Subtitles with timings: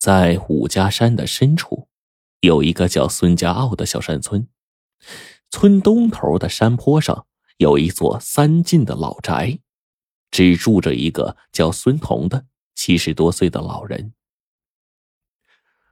[0.00, 1.86] 在五家山的深处，
[2.40, 4.48] 有一个叫孙家坳的小山村。
[5.50, 7.26] 村东头的山坡上
[7.58, 9.58] 有一座三进的老宅，
[10.30, 14.14] 只住着一个叫孙彤的七十多岁的老人。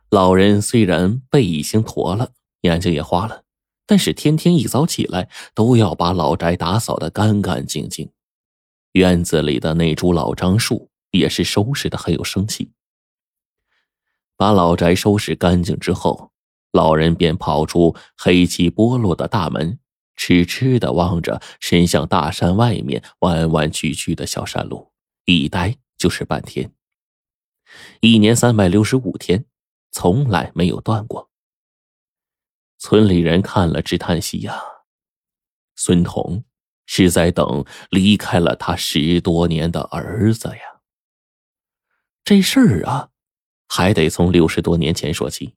[0.09, 2.33] 老人虽然背已经驼了，
[2.63, 3.45] 眼睛也花了，
[3.85, 8.11] 但是天天一早起来都要把老宅打扫的干干净净。
[8.93, 12.73] 院子里的那株老樟树也是收拾的很有生气。
[14.39, 16.33] 把老宅收拾干净之后，
[16.73, 19.79] 老人便跑出黑漆剥落的大门，
[20.15, 24.93] 痴痴的望着伸向大山外面弯弯曲曲的小山路，
[25.25, 26.73] 一呆就是半天。
[28.01, 29.45] 一年三百六十五天，
[29.91, 31.29] 从来没有断过。
[32.79, 34.63] 村里人看了直叹息呀，
[35.75, 36.45] 孙彤。
[36.91, 40.81] 是在等离开了他十多年的儿子呀。
[42.25, 43.11] 这事儿啊，
[43.69, 45.55] 还得从六十多年前说起。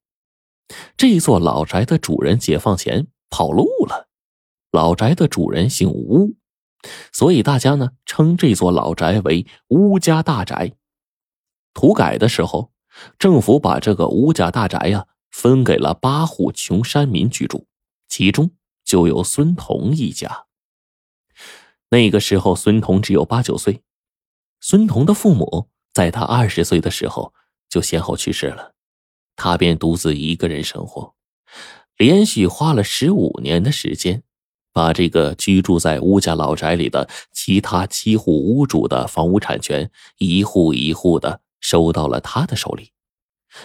[0.96, 4.10] 这座老宅的主人解放前跑路了，
[4.72, 6.36] 老宅的主人姓吴，
[7.12, 10.74] 所以大家呢称这座老宅为吴家大宅。
[11.74, 12.72] 土改的时候，
[13.18, 17.66] 政府把这个吴家大宅呀分给了八户穷山民居住，
[18.08, 18.52] 其中
[18.84, 20.46] 就有孙彤一家。
[21.90, 23.84] 那个时候，孙彤只有八九岁。
[24.62, 27.34] 孙彤的父母在他二十岁的时候
[27.72, 28.74] 就先后去世了，
[29.36, 31.16] 他便独自一个人生活，
[31.98, 34.24] 连续花了十五年的时间，
[34.74, 42.92] 把这个居住在吴家老宅里的其他七户屋主的房屋产权一户一户的收到了他的手里。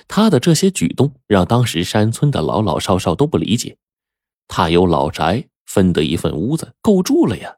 [0.06, 3.76] 他的这些举动让当时山村的老老少少都不理解，
[4.46, 7.56] 他有老宅分得一份屋子够住了呀。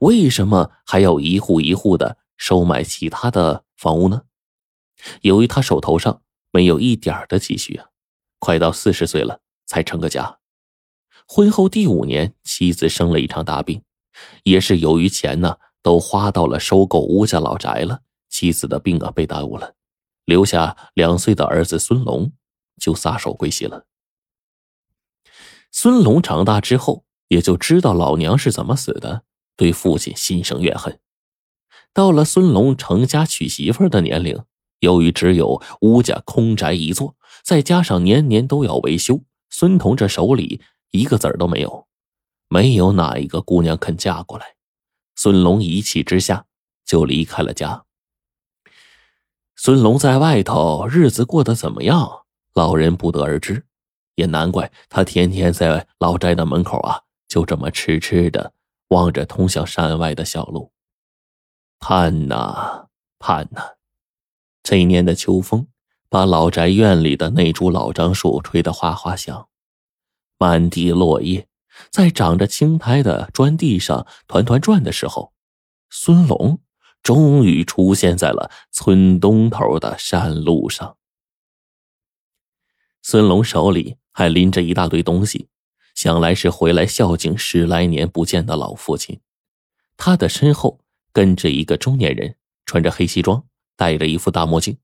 [0.00, 4.22] 为什么还要一户一户的收买其他的房屋呢？
[5.22, 7.86] 由于他手头上没有一点的积蓄啊，
[8.38, 10.38] 快到四十岁了才成个家。
[11.26, 13.82] 婚后第五年，妻子生了一场大病，
[14.42, 19.74] 也是由于钱呢都花到了收购吴家老宅了，妻子的病啊被耽误了，
[20.24, 22.32] 留下两岁的儿子孙龙
[22.80, 23.86] 就撒手归西了。
[25.70, 29.24] 孙龙长大之后，也就知道老娘是怎么死的。
[29.56, 31.00] 对父亲心生怨恨。
[31.92, 34.42] 到了孙龙成家娶媳妇的年龄，
[34.80, 40.60] 由于只有吴家空宅一座，再加上年年都要维修，孙彤这手里
[40.90, 41.86] 一个子儿都没有，
[42.48, 44.56] 没有哪一个姑娘肯嫁过来。
[45.16, 46.46] 孙龙一气之下
[46.84, 47.84] 就离开了家。
[49.54, 52.22] 孙龙在外头日子过得怎么样，
[52.54, 53.66] 老人不得而知，
[54.14, 58.52] 也难怪他天天在老宅的门口啊，就这么痴痴的。
[58.88, 60.72] 望着通向山外的小路，
[61.78, 62.88] 盼呐
[63.20, 63.79] 盼呐。
[64.70, 65.66] 这一年的秋风
[66.08, 69.48] 把老宅院里的那株老樟树吹得哗哗响，
[70.38, 71.48] 满地落叶
[71.90, 75.32] 在长着青苔的砖地上团团转的时候，
[75.90, 76.60] 孙龙
[77.02, 80.96] 终于出现在了村东头的山路上。
[83.02, 85.48] 孙龙手里还拎着一大堆东西。
[85.96, 89.20] 想来是回来孝敬十来年不见的老父亲，
[89.96, 90.78] 他的身后
[91.12, 93.44] 跟着一个中年人，穿着黑西装，
[93.80, 94.76] 戴着一副大墨镜，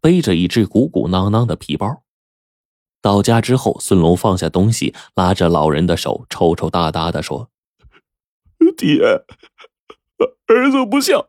[0.00, 2.02] 背着一只鼓鼓囊囊的皮包。
[3.02, 7.50] 到家之后，孙龙放下东西，拉着老人的手，抽抽搭搭的说
[8.74, 9.02] ：“爹，
[10.46, 11.28] 儿子不孝，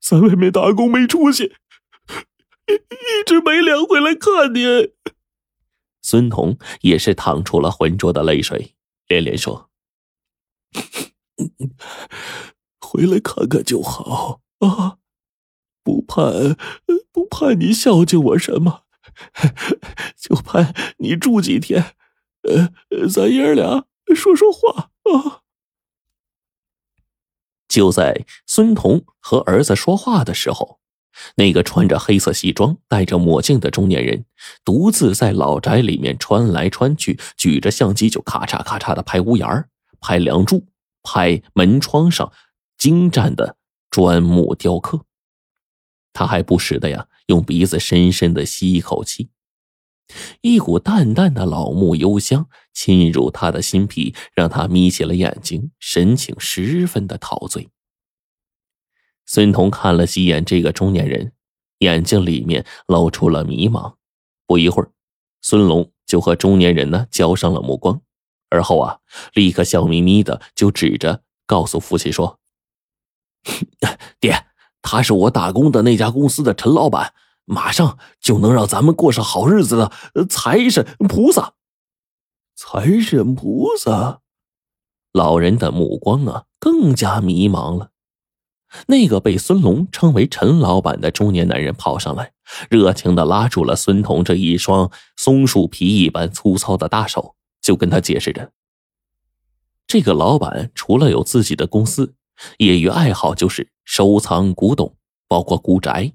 [0.00, 1.44] 在外面打工没出息，
[2.66, 4.92] 一一直没脸回来看您。”
[6.02, 8.74] 孙彤也是淌出了浑浊的泪水，
[9.06, 9.70] 连连说
[12.80, 14.98] ：“回来看看就好啊，
[15.84, 16.56] 不盼
[17.12, 18.82] 不盼你孝敬我什么，
[20.18, 21.94] 就盼你住几天，
[22.42, 23.86] 呃，咱爷儿俩
[24.16, 25.42] 说说话啊。”
[27.68, 30.80] 就在孙彤和儿子说话的时候。
[31.36, 34.24] 那个穿着黑色西装、戴着墨镜的中年人，
[34.64, 39.68] 独自在老宅里面穿来穿去，举着相机就咔嚓咔嚓的拍屋檐
[40.00, 40.66] 拍梁柱、
[41.04, 42.32] 拍门窗上
[42.76, 43.56] 精湛的
[43.90, 45.04] 砖木雕刻。
[46.14, 49.28] 他还不时的呀，用鼻子深深的吸一口气，
[50.40, 57.68] 一股淡淡的老木幽香侵入他的心脾，让他眯起了眼睛，神情十分的陶醉。
[59.26, 61.32] 孙彤看了几眼这个中年人，
[61.78, 63.96] 眼睛里面露出了迷茫。
[64.46, 64.92] 不一会儿，
[65.40, 68.00] 孙龙就和中年人呢交上了目光，
[68.50, 69.00] 而后啊，
[69.32, 72.38] 立刻笑眯眯的就指着告诉父亲说
[74.20, 74.46] ：“爹，
[74.84, 77.14] 他是我打工的那家公司的陈老板，
[77.46, 79.76] 马上就能让咱们过上好日子
[80.12, 81.54] 的财神菩萨。
[82.54, 84.20] 财神菩萨，
[85.10, 87.90] 老人的目光啊更加迷茫了。
[88.86, 92.32] 那个被孙龙称为陈老板的中年男人跑上来，
[92.68, 98.52] 热情的拉住了孙彤这一双松树皮一般粗糙的大手，就跟他解释着：
[99.86, 102.14] 这个老板除了有自己的公司，
[102.58, 104.96] 业余爱好就是收藏古董，
[105.28, 106.12] 包括古宅。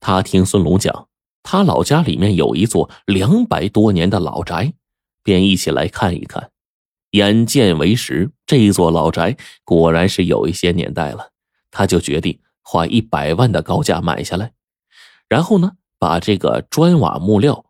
[0.00, 1.08] 他听孙龙讲，
[1.42, 4.74] 他老家里面有一座两百多年的老宅，
[5.22, 6.50] 便一起来看一看。
[7.10, 11.32] 眼见为实，这座老宅果然是有一些年代了。
[11.72, 14.52] 他就决定花一百万的高价买下来，
[15.28, 17.64] 然后呢，把这个砖瓦木料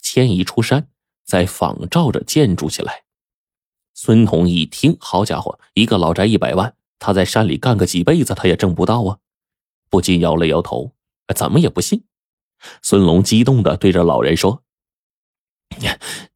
[0.00, 0.88] 迁移出山，
[1.24, 3.02] 再仿照着建筑起来。
[3.94, 9.18] 孙彤一听，好家伙，一个老宅一百万，他在山里干个几辈子，他也挣不到啊！
[9.90, 10.92] 不禁摇了摇头，
[11.34, 12.04] 怎么也不信。
[12.80, 14.62] 孙龙激动的对着老人说：“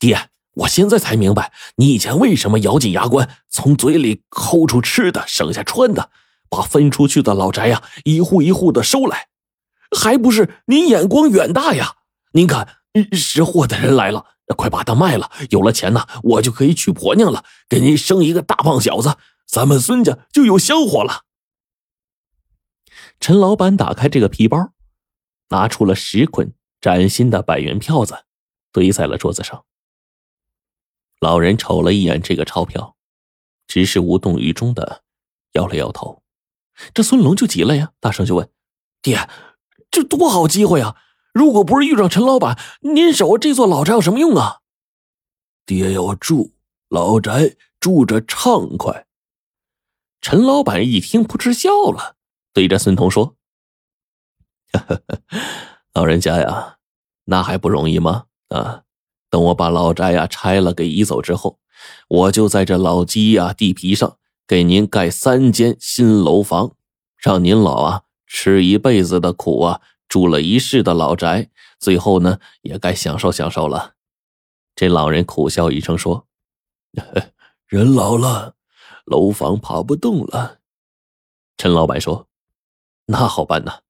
[0.01, 6.11] 爹，我现在才明白，你以前为什么咬紧牙关，从嘴里抠出吃的，省下穿的。”
[6.49, 9.27] 把分出去的老宅呀，一户一户的收来，
[9.99, 11.97] 还不是您眼光远大呀？
[12.33, 12.69] 您看，
[13.11, 14.25] 识货的人来了，
[14.57, 15.29] 快把它卖了。
[15.51, 21.25] 有了钱呢，我就可以娶婆娘了，给您生一个大胖小子，咱们孙家就有香火了。
[23.21, 24.73] 陈老板打开这个皮包，
[25.49, 28.25] 拿出了十捆崭新的百元票子，
[28.73, 29.65] 堆在了桌子上。
[31.21, 32.97] 老人瞅了一眼这个钞票，
[33.67, 35.03] 只是无动于衷的
[35.53, 36.23] 摇了摇头。
[36.93, 38.51] 这孙龙就急了呀，大声就问
[39.01, 39.31] ：“爹，
[39.91, 40.97] 这多好机会啊！
[41.33, 44.61] 如果不是遇上陈老板，您守这座老宅有什么用啊？”
[45.65, 46.53] 爹要住
[46.89, 49.06] 老宅，住着畅快。
[50.29, 52.17] 陈老板一听，扑哧笑了，
[52.53, 53.37] 对着孙彤说
[55.95, 56.79] ：“老人家呀，
[57.27, 58.25] 那还不容易吗？
[58.49, 58.83] 啊，
[59.31, 61.61] 等我把老宅呀拆了给移走之后，
[62.09, 64.19] 我就在这老基呀地皮上。”
[64.49, 66.73] 给您盖三间新楼房，
[67.19, 73.93] 让您老啊吃一辈子的苦啊，住了一世的老宅，最后呢也该享受享受了。
[74.75, 76.27] 这老人苦笑一声说
[77.69, 78.56] ：“人老了，
[79.07, 80.59] 楼房爬不动了。”
[81.57, 82.29] 陈老板说
[83.07, 83.81] ：“那好办呐，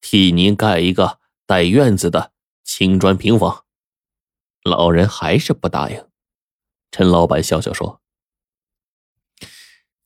[0.00, 2.30] 替您盖一个带院子的
[2.62, 3.64] 青砖平房。”
[4.62, 6.06] 老人还是不答应。
[6.92, 8.00] 陈老板笑笑说。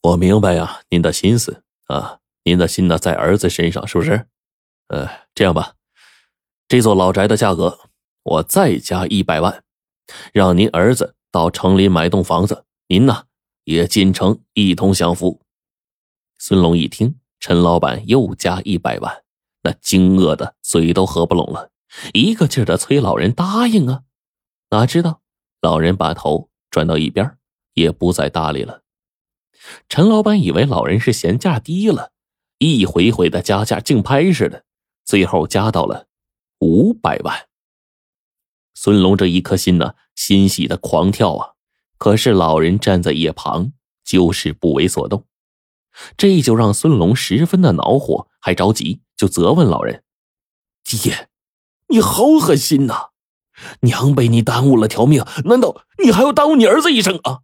[0.02, 4.26] 我明白呀，您的心思啊，您的心呢在儿子身上，是不是？
[4.88, 5.74] 呃，这样吧，
[6.66, 7.80] 这座老宅的价格
[8.22, 9.62] 我再加一百万，
[10.32, 13.26] 让您儿子到城里买栋房子，您呢
[13.64, 15.40] 也进城一同享福。
[16.38, 19.22] 孙龙一听，陈老板又加一百万，
[19.62, 21.70] 那惊愕的嘴都合不拢了，
[22.12, 24.04] 一个劲儿的催老人答应啊，
[24.70, 25.20] 哪知道
[25.60, 27.36] 老人把头转到一边，
[27.74, 28.82] 也不再搭理了。
[29.88, 32.12] 陈老板以为老人是嫌价低了，
[32.58, 34.64] 一回回的加价，竞拍似的，
[35.04, 36.06] 最后加到了
[36.60, 37.48] 五百万。
[38.74, 41.54] 孙龙这一颗心呢，欣喜的狂跳啊！
[42.00, 45.26] 可是老人站在一旁，就是不为所动，
[46.16, 50.02] 这就让孙龙十分的恼火，还着急，就责问老人
[50.82, 51.28] ：“爹，
[51.88, 53.10] 你好狠心呐！
[53.82, 57.40] 娘被你耽误了条命，难道你还要耽误你儿子一生啊？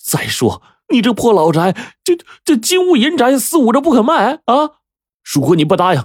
[0.00, 4.78] 再说……”你这破老宅，这这金屋银宅四五着不肯卖啊！
[5.34, 6.02] 如果你不答应，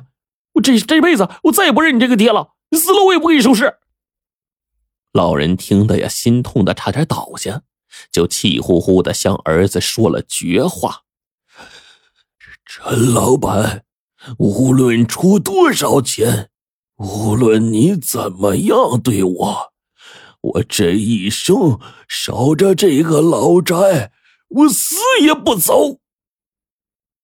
[0.55, 3.77] 我这这辈子我再也不认你这个爹了，死了我也不给你收尸。
[5.13, 7.61] 老人听得呀，心痛的差点倒下，
[8.11, 11.03] 就气呼呼的向儿子说了绝话
[12.65, 13.85] ：“陈老板，
[14.39, 16.49] 无论出多少钱，
[16.97, 19.73] 无论你怎么样对我，
[20.41, 24.11] 我这一生守着这个老宅。”
[24.53, 25.99] 我死也不走。